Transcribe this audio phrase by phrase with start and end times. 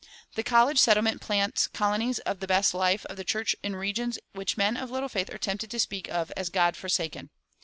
[0.33, 4.57] The "college settlement" plants colonies of the best life of the church in regions which
[4.57, 7.29] men of little faith are tempted to speak of as "God forsaken."